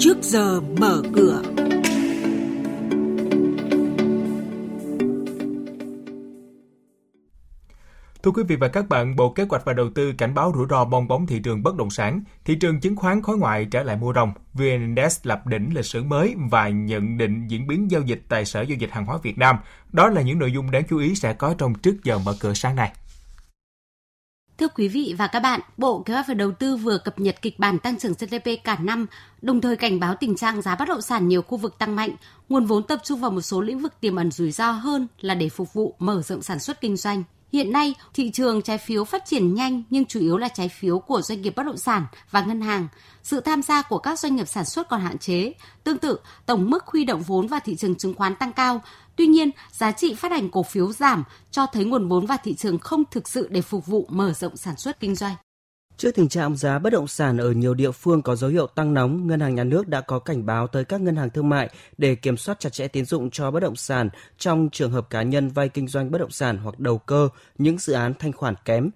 trước 0.00 0.22
giờ 0.22 0.60
mở 0.60 1.02
cửa. 1.14 1.42
Thưa 8.22 8.30
quý 8.30 8.42
vị 8.48 8.56
và 8.56 8.68
các 8.68 8.88
bạn, 8.88 9.16
Bộ 9.16 9.30
Kế 9.30 9.46
hoạch 9.48 9.64
và 9.64 9.72
Đầu 9.72 9.90
tư 9.94 10.12
cảnh 10.12 10.34
báo 10.34 10.52
rủi 10.56 10.66
ro 10.70 10.84
bong 10.84 11.08
bóng 11.08 11.26
thị 11.26 11.38
trường 11.44 11.62
bất 11.62 11.76
động 11.76 11.90
sản, 11.90 12.22
thị 12.44 12.54
trường 12.54 12.80
chứng 12.80 12.96
khoán 12.96 13.22
khối 13.22 13.38
ngoại 13.38 13.64
trở 13.64 13.82
lại 13.82 13.96
mua 13.96 14.12
rồng, 14.12 14.32
VN 14.54 14.64
Index 14.64 15.18
lập 15.22 15.46
đỉnh 15.46 15.74
lịch 15.74 15.86
sử 15.86 16.02
mới 16.02 16.34
và 16.50 16.68
nhận 16.68 17.18
định 17.18 17.48
diễn 17.48 17.66
biến 17.66 17.90
giao 17.90 18.02
dịch 18.02 18.22
tại 18.28 18.44
Sở 18.44 18.60
Giao 18.60 18.76
dịch 18.78 18.90
Hàng 18.90 19.06
hóa 19.06 19.18
Việt 19.22 19.38
Nam. 19.38 19.56
Đó 19.92 20.08
là 20.08 20.22
những 20.22 20.38
nội 20.38 20.52
dung 20.52 20.70
đáng 20.70 20.82
chú 20.90 20.98
ý 20.98 21.14
sẽ 21.14 21.32
có 21.32 21.54
trong 21.58 21.74
trước 21.74 22.04
giờ 22.04 22.18
mở 22.18 22.34
cửa 22.40 22.54
sáng 22.54 22.76
nay. 22.76 22.92
Thưa 24.60 24.68
quý 24.68 24.88
vị 24.88 25.14
và 25.18 25.26
các 25.26 25.40
bạn, 25.40 25.60
Bộ 25.76 26.02
Kế 26.02 26.14
hoạch 26.14 26.28
và 26.28 26.34
Đầu 26.34 26.52
tư 26.52 26.76
vừa 26.76 26.98
cập 26.98 27.18
nhật 27.18 27.42
kịch 27.42 27.58
bản 27.58 27.78
tăng 27.78 27.98
trưởng 27.98 28.12
GDP 28.12 28.64
cả 28.64 28.78
năm, 28.80 29.06
đồng 29.42 29.60
thời 29.60 29.76
cảnh 29.76 30.00
báo 30.00 30.14
tình 30.20 30.36
trạng 30.36 30.62
giá 30.62 30.76
bất 30.76 30.88
động 30.88 31.02
sản 31.02 31.28
nhiều 31.28 31.42
khu 31.42 31.58
vực 31.58 31.78
tăng 31.78 31.96
mạnh, 31.96 32.10
nguồn 32.48 32.64
vốn 32.64 32.82
tập 32.82 33.00
trung 33.04 33.20
vào 33.20 33.30
một 33.30 33.40
số 33.40 33.60
lĩnh 33.60 33.78
vực 33.78 34.00
tiềm 34.00 34.16
ẩn 34.16 34.30
rủi 34.30 34.50
ro 34.50 34.70
hơn 34.70 35.06
là 35.20 35.34
để 35.34 35.48
phục 35.48 35.72
vụ 35.72 35.94
mở 35.98 36.22
rộng 36.22 36.42
sản 36.42 36.58
xuất 36.58 36.80
kinh 36.80 36.96
doanh. 36.96 37.22
Hiện 37.52 37.72
nay, 37.72 37.94
thị 38.14 38.30
trường 38.30 38.62
trái 38.62 38.78
phiếu 38.78 39.04
phát 39.04 39.24
triển 39.26 39.54
nhanh 39.54 39.82
nhưng 39.90 40.04
chủ 40.04 40.20
yếu 40.20 40.36
là 40.36 40.48
trái 40.48 40.68
phiếu 40.68 40.98
của 40.98 41.22
doanh 41.22 41.42
nghiệp 41.42 41.52
bất 41.56 41.66
động 41.66 41.76
sản 41.76 42.06
và 42.30 42.40
ngân 42.40 42.60
hàng. 42.60 42.88
Sự 43.22 43.40
tham 43.40 43.62
gia 43.62 43.82
của 43.82 43.98
các 43.98 44.18
doanh 44.18 44.36
nghiệp 44.36 44.48
sản 44.48 44.64
xuất 44.64 44.88
còn 44.88 45.00
hạn 45.00 45.18
chế. 45.18 45.52
Tương 45.84 45.98
tự, 45.98 46.18
tổng 46.46 46.70
mức 46.70 46.86
huy 46.86 47.04
động 47.04 47.22
vốn 47.22 47.46
vào 47.46 47.60
thị 47.64 47.76
trường 47.76 47.94
chứng 47.94 48.14
khoán 48.14 48.36
tăng 48.36 48.52
cao. 48.52 48.82
Tuy 49.16 49.26
nhiên, 49.26 49.50
giá 49.72 49.92
trị 49.92 50.14
phát 50.14 50.32
hành 50.32 50.50
cổ 50.50 50.62
phiếu 50.62 50.92
giảm 50.92 51.24
cho 51.50 51.66
thấy 51.66 51.84
nguồn 51.84 52.08
vốn 52.08 52.26
vào 52.26 52.38
thị 52.44 52.54
trường 52.54 52.78
không 52.78 53.02
thực 53.10 53.28
sự 53.28 53.48
để 53.50 53.62
phục 53.62 53.86
vụ 53.86 54.06
mở 54.08 54.32
rộng 54.32 54.56
sản 54.56 54.76
xuất 54.76 55.00
kinh 55.00 55.14
doanh. 55.14 55.34
Trước 56.00 56.14
tình 56.14 56.28
trạng 56.28 56.56
giá 56.56 56.78
bất 56.78 56.90
động 56.90 57.08
sản 57.08 57.38
ở 57.38 57.52
nhiều 57.52 57.74
địa 57.74 57.90
phương 57.90 58.22
có 58.22 58.36
dấu 58.36 58.50
hiệu 58.50 58.66
tăng 58.66 58.94
nóng, 58.94 59.26
Ngân 59.26 59.40
hàng 59.40 59.54
Nhà 59.54 59.64
nước 59.64 59.88
đã 59.88 60.00
có 60.00 60.18
cảnh 60.18 60.46
báo 60.46 60.66
tới 60.66 60.84
các 60.84 61.00
ngân 61.00 61.16
hàng 61.16 61.30
thương 61.30 61.48
mại 61.48 61.70
để 61.98 62.14
kiểm 62.14 62.36
soát 62.36 62.60
chặt 62.60 62.72
chẽ 62.72 62.88
tín 62.88 63.04
dụng 63.04 63.30
cho 63.30 63.50
bất 63.50 63.60
động 63.60 63.76
sản 63.76 64.08
trong 64.38 64.68
trường 64.72 64.92
hợp 64.92 65.10
cá 65.10 65.22
nhân 65.22 65.48
vay 65.48 65.68
kinh 65.68 65.88
doanh 65.88 66.10
bất 66.10 66.18
động 66.18 66.30
sản 66.30 66.58
hoặc 66.58 66.80
đầu 66.80 66.98
cơ 66.98 67.28
những 67.58 67.78
dự 67.78 67.92
án 67.92 68.14
thanh 68.18 68.32
khoản 68.32 68.54
kém. 68.64 68.90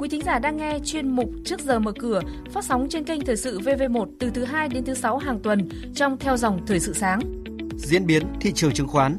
Quý 0.00 0.08
thính 0.08 0.22
giả 0.24 0.38
đang 0.38 0.56
nghe 0.56 0.78
chuyên 0.84 1.08
mục 1.08 1.30
Trước 1.44 1.60
giờ 1.60 1.78
mở 1.78 1.92
cửa 1.98 2.20
phát 2.52 2.64
sóng 2.64 2.86
trên 2.90 3.04
kênh 3.04 3.20
Thời 3.20 3.36
sự 3.36 3.60
VV1 3.60 4.06
từ 4.20 4.30
thứ 4.30 4.44
2 4.44 4.68
đến 4.68 4.84
thứ 4.84 4.94
6 4.94 5.18
hàng 5.18 5.40
tuần 5.42 5.68
trong 5.94 6.16
theo 6.18 6.36
dòng 6.36 6.66
Thời 6.66 6.80
sự 6.80 6.92
sáng. 6.92 7.20
Diễn 7.76 8.06
biến 8.06 8.22
thị 8.40 8.52
trường 8.52 8.72
chứng 8.72 8.88
khoán 8.88 9.18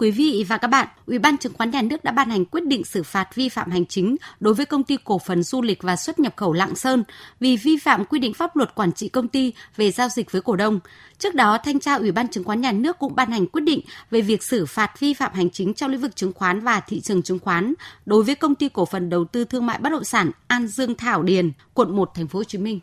Quý 0.00 0.10
vị 0.10 0.44
và 0.48 0.56
các 0.56 0.68
bạn, 0.68 0.88
Ủy 1.06 1.18
ban 1.18 1.38
Chứng 1.38 1.52
khoán 1.52 1.70
Nhà 1.70 1.82
nước 1.82 2.04
đã 2.04 2.12
ban 2.12 2.30
hành 2.30 2.44
quyết 2.44 2.66
định 2.66 2.84
xử 2.84 3.02
phạt 3.02 3.34
vi 3.34 3.48
phạm 3.48 3.70
hành 3.70 3.86
chính 3.86 4.16
đối 4.40 4.54
với 4.54 4.66
công 4.66 4.84
ty 4.84 4.96
cổ 5.04 5.18
phần 5.18 5.42
du 5.42 5.62
lịch 5.62 5.82
và 5.82 5.96
xuất 5.96 6.18
nhập 6.18 6.34
khẩu 6.36 6.52
Lạng 6.52 6.76
Sơn 6.76 7.04
vì 7.40 7.56
vi 7.56 7.76
phạm 7.76 8.04
quy 8.04 8.18
định 8.18 8.34
pháp 8.34 8.56
luật 8.56 8.74
quản 8.74 8.92
trị 8.92 9.08
công 9.08 9.28
ty 9.28 9.52
về 9.76 9.90
giao 9.90 10.08
dịch 10.08 10.32
với 10.32 10.42
cổ 10.42 10.56
đông. 10.56 10.80
Trước 11.18 11.34
đó, 11.34 11.58
thanh 11.64 11.80
tra 11.80 11.94
Ủy 11.94 12.12
ban 12.12 12.28
Chứng 12.28 12.44
khoán 12.44 12.60
Nhà 12.60 12.72
nước 12.72 12.98
cũng 12.98 13.14
ban 13.14 13.30
hành 13.30 13.46
quyết 13.46 13.62
định 13.62 13.80
về 14.10 14.20
việc 14.20 14.42
xử 14.42 14.66
phạt 14.66 15.00
vi 15.00 15.14
phạm 15.14 15.32
hành 15.34 15.50
chính 15.50 15.74
trong 15.74 15.90
lĩnh 15.90 16.00
vực 16.00 16.16
chứng 16.16 16.32
khoán 16.32 16.60
và 16.60 16.80
thị 16.80 17.00
trường 17.00 17.22
chứng 17.22 17.38
khoán 17.38 17.74
đối 18.06 18.22
với 18.22 18.34
công 18.34 18.54
ty 18.54 18.68
cổ 18.68 18.84
phần 18.84 19.10
đầu 19.10 19.24
tư 19.24 19.44
thương 19.44 19.66
mại 19.66 19.78
bất 19.78 19.90
động 19.90 20.04
sản 20.04 20.30
An 20.46 20.66
Dương 20.66 20.94
Thảo 20.94 21.22
Điền, 21.22 21.52
quận 21.74 21.96
1, 21.96 22.10
thành 22.14 22.28
phố 22.28 22.38
Hồ 22.38 22.44
Chí 22.44 22.58
Minh. 22.58 22.80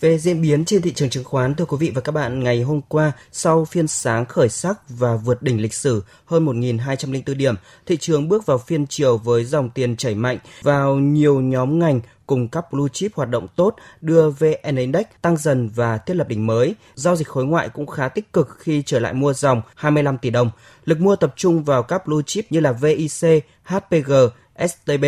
Về 0.00 0.18
diễn 0.18 0.42
biến 0.42 0.64
trên 0.64 0.82
thị 0.82 0.92
trường 0.92 1.10
chứng 1.10 1.24
khoán, 1.24 1.54
thưa 1.54 1.64
quý 1.64 1.76
vị 1.80 1.92
và 1.94 2.00
các 2.00 2.12
bạn, 2.12 2.44
ngày 2.44 2.62
hôm 2.62 2.80
qua, 2.88 3.12
sau 3.32 3.64
phiên 3.64 3.88
sáng 3.88 4.26
khởi 4.26 4.48
sắc 4.48 4.88
và 4.88 5.16
vượt 5.16 5.42
đỉnh 5.42 5.62
lịch 5.62 5.74
sử 5.74 6.02
hơn 6.24 6.46
1.204 6.46 7.34
điểm, 7.36 7.54
thị 7.86 7.96
trường 7.96 8.28
bước 8.28 8.46
vào 8.46 8.58
phiên 8.58 8.86
chiều 8.86 9.16
với 9.16 9.44
dòng 9.44 9.70
tiền 9.70 9.96
chảy 9.96 10.14
mạnh 10.14 10.38
vào 10.62 10.96
nhiều 10.96 11.40
nhóm 11.40 11.78
ngành 11.78 12.00
cùng 12.26 12.48
các 12.48 12.72
blue 12.72 12.88
chip 12.92 13.14
hoạt 13.14 13.28
động 13.28 13.46
tốt 13.56 13.76
đưa 14.00 14.30
VN 14.30 14.76
Index 14.76 15.04
tăng 15.22 15.36
dần 15.36 15.68
và 15.68 15.98
thiết 15.98 16.14
lập 16.14 16.28
đỉnh 16.28 16.46
mới. 16.46 16.74
Giao 16.94 17.16
dịch 17.16 17.28
khối 17.28 17.44
ngoại 17.44 17.68
cũng 17.68 17.86
khá 17.86 18.08
tích 18.08 18.32
cực 18.32 18.56
khi 18.58 18.82
trở 18.86 18.98
lại 18.98 19.12
mua 19.12 19.32
dòng 19.32 19.62
25 19.74 20.18
tỷ 20.18 20.30
đồng. 20.30 20.50
Lực 20.84 21.00
mua 21.00 21.16
tập 21.16 21.32
trung 21.36 21.64
vào 21.64 21.82
các 21.82 22.06
blue 22.06 22.22
chip 22.26 22.52
như 22.52 22.60
là 22.60 22.72
VIC, 22.72 23.44
HPG, 23.64 24.12
STB. 24.68 25.04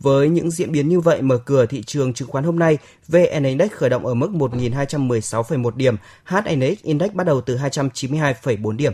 Với 0.00 0.28
những 0.28 0.50
diễn 0.50 0.72
biến 0.72 0.88
như 0.88 1.00
vậy, 1.00 1.22
mở 1.22 1.38
cửa 1.38 1.66
thị 1.66 1.82
trường 1.82 2.14
chứng 2.14 2.28
khoán 2.28 2.44
hôm 2.44 2.58
nay, 2.58 2.78
VN 3.08 3.42
Index 3.44 3.70
khởi 3.72 3.90
động 3.90 4.06
ở 4.06 4.14
mức 4.14 4.30
1.216,1 4.32 5.76
điểm, 5.76 5.96
HNX 6.24 6.82
Index 6.82 7.12
bắt 7.12 7.26
đầu 7.26 7.40
từ 7.40 7.56
292,4 7.56 8.76
điểm. 8.76 8.92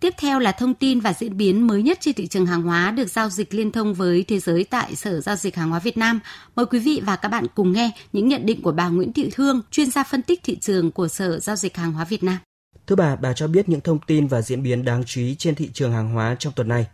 Tiếp 0.00 0.14
theo 0.18 0.38
là 0.38 0.52
thông 0.52 0.74
tin 0.74 1.00
và 1.00 1.12
diễn 1.12 1.36
biến 1.36 1.66
mới 1.66 1.82
nhất 1.82 1.98
trên 2.00 2.14
thị 2.14 2.26
trường 2.26 2.46
hàng 2.46 2.62
hóa 2.62 2.90
được 2.90 3.10
giao 3.10 3.28
dịch 3.28 3.54
liên 3.54 3.72
thông 3.72 3.94
với 3.94 4.24
thế 4.28 4.38
giới 4.38 4.64
tại 4.64 4.94
Sở 4.94 5.20
Giao 5.20 5.36
dịch 5.36 5.56
Hàng 5.56 5.70
hóa 5.70 5.78
Việt 5.78 5.96
Nam. 5.96 6.20
Mời 6.56 6.66
quý 6.66 6.78
vị 6.78 7.02
và 7.06 7.16
các 7.16 7.28
bạn 7.28 7.46
cùng 7.54 7.72
nghe 7.72 7.90
những 8.12 8.28
nhận 8.28 8.46
định 8.46 8.62
của 8.62 8.72
bà 8.72 8.88
Nguyễn 8.88 9.12
Thị 9.12 9.30
Thương, 9.32 9.60
chuyên 9.70 9.90
gia 9.90 10.04
phân 10.04 10.22
tích 10.22 10.40
thị 10.44 10.56
trường 10.56 10.90
của 10.90 11.08
Sở 11.08 11.38
Giao 11.38 11.56
dịch 11.56 11.76
Hàng 11.76 11.92
hóa 11.92 12.04
Việt 12.04 12.22
Nam. 12.22 12.38
Thưa 12.86 12.96
bà, 12.96 13.16
bà 13.16 13.32
cho 13.32 13.46
biết 13.46 13.68
những 13.68 13.80
thông 13.80 13.98
tin 14.06 14.26
và 14.26 14.42
diễn 14.42 14.62
biến 14.62 14.84
đáng 14.84 15.04
chú 15.04 15.20
ý 15.20 15.34
trên 15.38 15.54
thị 15.54 15.70
trường 15.72 15.92
hàng 15.92 16.10
hóa 16.10 16.36
trong 16.38 16.52
tuần 16.56 16.68
này. 16.68 16.86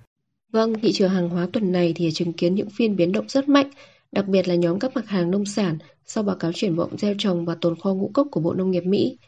Vâng, 0.54 0.74
thị 0.82 0.92
trường 0.92 1.10
hàng 1.10 1.28
hóa 1.28 1.48
tuần 1.52 1.72
này 1.72 1.92
thì 1.96 2.10
chứng 2.12 2.32
kiến 2.32 2.54
những 2.54 2.70
phiên 2.70 2.96
biến 2.96 3.12
động 3.12 3.28
rất 3.28 3.48
mạnh, 3.48 3.70
đặc 4.12 4.28
biệt 4.28 4.48
là 4.48 4.54
nhóm 4.54 4.78
các 4.78 4.92
mặt 4.94 5.08
hàng 5.08 5.30
nông 5.30 5.44
sản 5.44 5.78
sau 6.04 6.24
báo 6.24 6.36
cáo 6.36 6.52
triển 6.52 6.76
vọng 6.76 6.98
gieo 6.98 7.14
trồng 7.18 7.44
và 7.44 7.56
tồn 7.60 7.80
kho 7.80 7.94
ngũ 7.94 8.10
cốc 8.14 8.28
của 8.30 8.40
Bộ 8.40 8.54
Nông 8.54 8.70
nghiệp 8.70 8.84
Mỹ. 8.84 9.18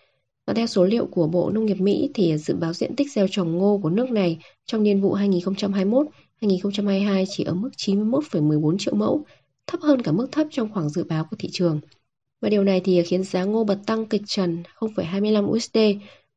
Và 0.47 0.54
theo 0.54 0.66
số 0.66 0.84
liệu 0.84 1.06
của 1.06 1.26
Bộ 1.26 1.50
Nông 1.50 1.66
nghiệp 1.66 1.81
Mỹ 1.81 2.10
thì 2.14 2.38
dự 2.38 2.54
báo 2.54 2.72
diện 2.72 2.97
tích 2.97 3.12
gieo 3.12 3.26
trồng 3.31 3.59
ngô 3.59 3.81
của 3.82 3.91
nước 3.91 4.10
này 4.10 4.38
trong 4.66 4.82
niên 4.82 5.00
vụ 5.00 5.16
2021-2022 6.41 7.25
chỉ 7.28 7.44
ở 7.44 7.54
mức 7.54 7.70
91,14 7.76 8.78
triệu 8.78 8.94
mẫu, 8.94 9.25
thấp 9.66 9.81
hơn 9.81 10.03
cả 10.03 10.12
mức 10.12 10.28
thấp 10.32 10.47
trong 10.50 10.72
khoảng 10.72 10.88
dự 10.88 11.04
báo 11.04 11.25
của 11.31 11.37
thị 11.38 11.48
trường. 11.53 11.81
Và 12.41 12.48
điều 12.48 12.64
này 12.64 12.81
thì 12.84 13.03
khiến 13.03 13.25
giá 13.25 13.44
ngô 13.44 13.64
bật 13.64 13.78
tăng 13.87 14.06
kịch 14.06 14.22
trần 14.26 14.62
0,25 14.78 15.47
USD 15.47 15.78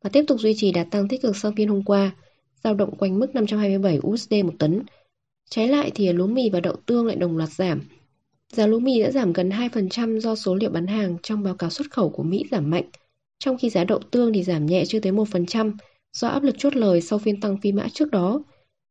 và 0.04 0.10
tiếp 0.10 0.24
tục 0.28 0.40
duy 0.40 0.54
trì 0.58 0.72
đà 0.72 0.84
tăng 0.84 1.08
tích 1.08 1.22
cực 1.22 1.38
sau 1.38 1.52
phiên 1.58 1.68
hôm 1.68 1.84
qua– 1.84 2.12
dao 2.64 2.74
động 2.74 2.96
quanh 2.96 3.20
mức 3.20 3.36
527 3.36 4.00
USD 4.08 4.34
một 4.46 4.54
tấn. 4.60 4.84
Trái 5.50 5.68
lại 5.68 5.92
thì 5.96 6.14
lúa 6.14 6.28
mì 6.28 6.50
và 6.50 6.60
đậu 6.60 6.76
tương 6.86 7.06
lại 7.06 7.16
đồng 7.16 7.38
loạt 7.38 7.50
giảm. 7.50 7.82
Giá 8.54 8.68
lúa 8.68 8.80
mì 8.80 9.02
đã 9.02 9.12
giảm 9.12 9.34
gần 9.34 9.50
2% 9.50 10.20
do 10.20 10.36
số 10.36 10.56
liệu 10.56 10.70
bán 10.70 10.88
hàng 10.88 11.18
trong 11.24 11.44
báo 11.44 11.56
cáo 11.56 11.70
xuất 11.70 11.92
khẩu 11.92 12.10
của 12.10 12.24
Mỹ 12.24 12.44
giảm 12.52 12.70
mạnh, 12.70 12.90
trong 13.40 13.58
khi 13.58 13.70
giá 13.70 13.84
đậu 13.84 14.00
tương 14.00 14.34
thì 14.34 14.44
giảm 14.44 14.66
nhẹ 14.66 14.86
chưa 14.86 15.00
tới 15.00 15.12
1% 15.12 15.72
do 16.14 16.28
áp 16.28 16.44
lực 16.44 16.56
chốt 16.58 16.76
lời 16.76 17.02
sau 17.02 17.20
phiên 17.20 17.42
tăng 17.42 17.58
phi 17.58 17.72
mã 17.72 17.88
trước 17.94 18.12
đó 18.12 18.44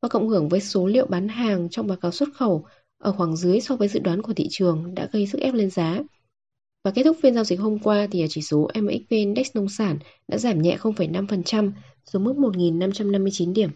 và 0.03 0.09
cộng 0.09 0.29
hưởng 0.29 0.49
với 0.49 0.61
số 0.61 0.87
liệu 0.87 1.07
bán 1.07 1.29
hàng 1.29 1.69
trong 1.71 1.87
báo 1.87 1.97
cáo 1.97 2.11
xuất 2.11 2.29
khẩu 2.35 2.65
ở 2.99 3.13
khoảng 3.13 3.37
dưới 3.37 3.61
so 3.61 3.77
với 3.77 3.89
dự 3.89 4.01
đoán 4.01 4.23
của 4.23 4.33
thị 4.35 4.47
trường 4.51 4.95
đã 4.95 5.09
gây 5.13 5.27
sức 5.27 5.41
ép 5.41 5.55
lên 5.55 5.71
giá. 5.71 5.99
Và 6.85 6.91
kết 6.91 7.03
thúc 7.03 7.17
phiên 7.23 7.35
giao 7.35 7.45
dịch 7.45 7.61
hôm 7.61 7.79
qua 7.79 8.07
thì 8.11 8.25
chỉ 8.29 8.43
số 8.43 8.71
MXV 8.81 9.09
Index 9.09 9.47
nông 9.55 9.69
sản 9.69 9.99
đã 10.29 10.39
giảm 10.39 10.63
nhẹ 10.63 10.77
0,5% 10.81 11.73
xuống 12.13 12.25
mức 12.25 12.35
1.559 12.37 13.53
điểm. 13.53 13.71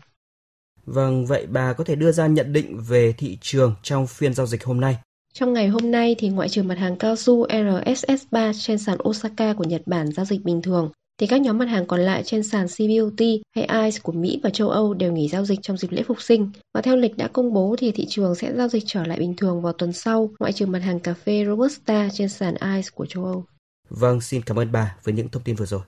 Vâng, 0.84 1.26
vậy 1.26 1.46
bà 1.46 1.72
có 1.72 1.84
thể 1.84 1.94
đưa 1.94 2.12
ra 2.12 2.26
nhận 2.26 2.52
định 2.52 2.80
về 2.88 3.14
thị 3.18 3.38
trường 3.40 3.74
trong 3.82 4.06
phiên 4.06 4.34
giao 4.34 4.46
dịch 4.46 4.64
hôm 4.64 4.80
nay? 4.80 4.96
Trong 5.34 5.52
ngày 5.52 5.68
hôm 5.68 5.90
nay 5.90 6.14
thì 6.18 6.28
ngoại 6.28 6.48
trừ 6.48 6.62
mặt 6.62 6.78
hàng 6.78 6.96
cao 6.96 7.16
su 7.16 7.46
RSS3 7.46 8.52
trên 8.58 8.78
sàn 8.78 8.98
Osaka 9.08 9.54
của 9.54 9.64
Nhật 9.64 9.82
Bản 9.86 10.12
giao 10.12 10.26
dịch 10.26 10.44
bình 10.44 10.62
thường, 10.62 10.90
thì 11.20 11.26
các 11.26 11.40
nhóm 11.40 11.58
mặt 11.58 11.68
hàng 11.68 11.86
còn 11.86 12.00
lại 12.00 12.22
trên 12.22 12.42
sàn 12.42 12.66
CBOT 12.66 13.20
hay 13.54 13.84
ICE 13.84 14.00
của 14.02 14.12
Mỹ 14.12 14.40
và 14.42 14.50
châu 14.50 14.68
Âu 14.68 14.94
đều 14.94 15.12
nghỉ 15.12 15.28
giao 15.28 15.44
dịch 15.44 15.58
trong 15.62 15.76
dịp 15.76 15.90
lễ 15.90 16.02
phục 16.02 16.22
sinh. 16.22 16.50
Và 16.74 16.82
theo 16.82 16.96
lịch 16.96 17.16
đã 17.16 17.28
công 17.28 17.52
bố 17.52 17.76
thì 17.78 17.92
thị 17.92 18.06
trường 18.08 18.34
sẽ 18.34 18.52
giao 18.56 18.68
dịch 18.68 18.82
trở 18.86 19.04
lại 19.04 19.18
bình 19.18 19.36
thường 19.36 19.62
vào 19.62 19.72
tuần 19.72 19.92
sau, 19.92 20.30
ngoại 20.38 20.52
trừ 20.52 20.66
mặt 20.66 20.78
hàng 20.78 21.00
cà 21.00 21.14
phê 21.14 21.44
Robusta 21.46 22.08
trên 22.12 22.28
sàn 22.28 22.54
ICE 22.54 22.90
của 22.94 23.06
châu 23.06 23.24
Âu. 23.24 23.44
Vâng, 23.88 24.20
xin 24.20 24.42
cảm 24.42 24.58
ơn 24.58 24.72
bà 24.72 24.96
với 25.04 25.14
những 25.14 25.28
thông 25.28 25.42
tin 25.42 25.56
vừa 25.56 25.66
rồi. 25.66 25.80